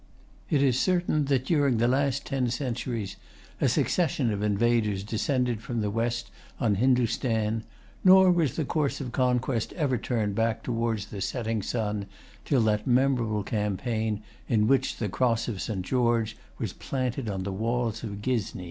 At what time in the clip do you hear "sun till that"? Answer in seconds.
11.61-12.87